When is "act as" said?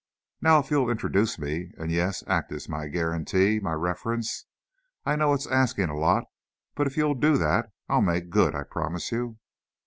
2.25-2.67